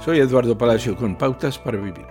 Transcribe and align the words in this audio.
Soy 0.00 0.20
Eduardo 0.20 0.56
Palacio 0.56 0.94
con 0.94 1.18
Pautas 1.18 1.58
para 1.58 1.76
Vivir. 1.76 2.06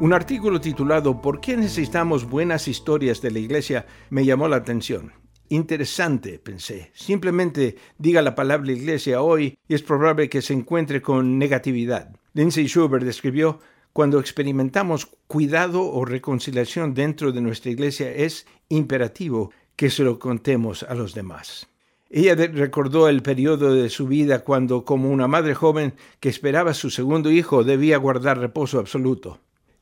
Un 0.00 0.12
artículo 0.12 0.60
titulado 0.60 1.22
¿Por 1.22 1.40
qué 1.40 1.56
necesitamos 1.56 2.28
buenas 2.28 2.68
historias 2.68 3.22
de 3.22 3.30
la 3.30 3.38
iglesia? 3.38 3.86
me 4.10 4.26
llamó 4.26 4.48
la 4.48 4.56
atención. 4.56 5.12
Interesante, 5.48 6.38
pensé. 6.38 6.90
Simplemente 6.92 7.76
diga 7.96 8.20
la 8.20 8.34
palabra 8.34 8.70
iglesia 8.70 9.22
hoy 9.22 9.56
y 9.66 9.74
es 9.74 9.82
probable 9.82 10.28
que 10.28 10.42
se 10.42 10.52
encuentre 10.52 11.00
con 11.00 11.38
negatividad. 11.38 12.14
Lindsay 12.34 12.66
Schubert 12.66 13.04
describió 13.04 13.60
cuando 13.94 14.20
experimentamos 14.20 15.06
cuidado 15.26 15.90
o 15.90 16.04
reconciliación 16.04 16.92
dentro 16.92 17.32
de 17.32 17.40
nuestra 17.40 17.70
iglesia 17.70 18.10
es 18.10 18.46
imperativo 18.68 19.52
que 19.74 19.88
se 19.88 20.02
lo 20.02 20.18
contemos 20.18 20.82
a 20.82 20.94
los 20.94 21.14
demás. 21.14 21.66
Ella 22.08 22.34
recordó 22.34 23.08
el 23.08 23.22
periodo 23.22 23.74
de 23.74 23.90
su 23.90 24.06
vida 24.06 24.44
cuando, 24.44 24.84
como 24.84 25.10
una 25.10 25.26
madre 25.26 25.54
joven 25.54 25.94
que 26.20 26.28
esperaba 26.28 26.72
su 26.72 26.90
segundo 26.90 27.30
hijo, 27.30 27.64
debía 27.64 27.98
guardar 27.98 28.38
reposo 28.38 28.78
absoluto. 28.78 29.40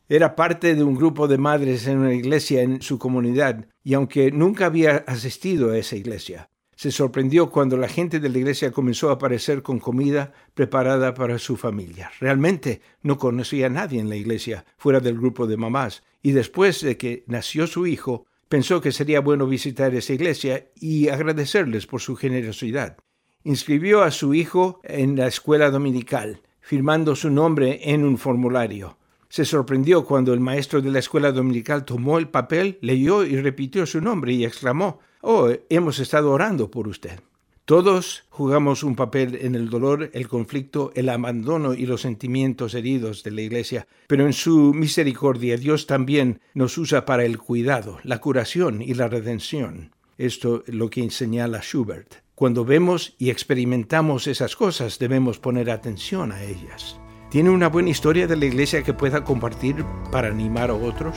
Era 0.09 0.35
parte 0.37 0.75
de 0.75 0.83
un 0.83 0.95
grupo 0.95 1.29
de 1.29 1.39
madres 1.39 1.87
en 1.87 1.99
una 1.99 2.15
iglesia 2.15 2.63
en 2.63 2.83
su 2.83 2.99
comunidad 2.99 3.67
y 3.83 3.95
aunque 3.95 4.31
nunca 4.31 4.67
había 4.67 5.05
asistido 5.07 5.71
a 5.71 5.79
esa 5.79 5.97
iglesia, 5.97 6.51
se 6.77 6.91
sorprendió 6.91 7.51
cuando 7.51 7.77
la 7.77 7.89
gente 7.89 8.21
de 8.21 8.29
la 8.29 8.39
iglesia 8.39 8.73
comenzó 8.73 9.11
a 9.11 9.15
aparecer 9.15 9.63
con 9.63 9.79
comida 9.79 10.33
preparada 10.55 11.15
para 11.15 11.39
su 11.39 11.57
familia. 11.57 12.11
Realmente 12.21 12.81
no 13.03 13.17
conocía 13.17 13.67
a 13.67 13.71
nadie 13.71 14.01
en 14.01 14.09
la 14.09 14.17
iglesia 14.17 14.65
fuera 14.77 15.01
del 15.01 15.17
grupo 15.17 15.47
de 15.47 15.57
mamás 15.57 16.03
y 16.23 16.33
después 16.33 16.81
de 16.83 16.97
que 16.97 17.25
nació 17.27 17.67
su 17.67 17.87
hijo, 17.87 18.27
pensó 18.55 18.81
que 18.81 18.93
sería 18.93 19.19
bueno 19.19 19.49
visitar 19.49 19.93
esa 19.97 20.13
iglesia 20.13 20.69
y 20.77 21.09
agradecerles 21.09 21.89
por 21.89 22.01
su 22.01 22.15
generosidad. 22.15 22.97
Inscribió 23.43 24.05
a 24.05 24.13
su 24.13 24.33
hijo 24.33 24.81
en 24.85 25.17
la 25.17 25.27
escuela 25.27 25.73
dominical, 25.73 26.41
firmando 26.61 27.17
su 27.17 27.31
nombre 27.31 27.81
en 27.83 28.05
un 28.05 28.17
formulario 28.17 28.97
se 29.29 29.45
sorprendió 29.45 30.05
cuando 30.05 30.33
el 30.33 30.39
maestro 30.39 30.81
de 30.81 30.93
la 30.93 31.01
escuela 31.01 31.33
dominical 31.33 31.85
tomó 31.85 32.19
el 32.19 32.29
papel, 32.29 32.79
leyó 32.81 33.25
y 33.25 33.35
repitió 33.41 33.85
su 33.85 34.01
nombre 34.01 34.33
y 34.33 34.45
exclamó, 34.45 35.01
Oh, 35.23 35.49
hemos 35.69 35.99
estado 35.99 36.31
orando 36.31 36.71
por 36.71 36.87
usted. 36.87 37.19
Todos 37.67 38.25
jugamos 38.29 38.83
un 38.83 38.95
papel 38.95 39.39
en 39.41 39.55
el 39.55 39.71
dolor, 39.71 40.11
el 40.13 40.29
conflicto, 40.29 40.93
el 40.95 41.09
abandono 41.09 41.73
y 41.73 41.87
los 41.87 42.03
sentimientos 42.03 42.75
heridos 42.75 43.23
de 43.23 43.31
la 43.31 43.41
Iglesia, 43.41 43.87
pero 44.07 44.27
en 44.27 44.35
su 44.35 44.75
misericordia 44.75 45.57
Dios 45.57 45.87
también 45.87 46.41
nos 46.53 46.77
usa 46.77 47.07
para 47.07 47.25
el 47.25 47.39
cuidado, 47.39 48.01
la 48.03 48.21
curación 48.21 48.83
y 48.83 48.93
la 48.93 49.09
redención. 49.09 49.93
Esto 50.19 50.63
es 50.67 50.75
lo 50.75 50.91
que 50.91 51.09
señala 51.11 51.63
Schubert. 51.63 52.17
Cuando 52.35 52.67
vemos 52.67 53.15
y 53.19 53.31
experimentamos 53.31 54.27
esas 54.27 54.57
cosas 54.57 54.99
debemos 54.99 55.39
poner 55.39 55.71
atención 55.71 56.33
a 56.33 56.43
ellas. 56.45 57.01
¿Tiene 57.31 57.49
una 57.49 57.71
buena 57.71 57.89
historia 57.89 58.27
de 58.27 58.37
la 58.37 58.45
iglesia 58.45 58.83
que 58.83 58.93
pueda 58.93 59.25
compartir 59.25 59.87
para 60.13 60.29
animar 60.29 60.69
a 60.69 60.75
otros? 60.75 61.17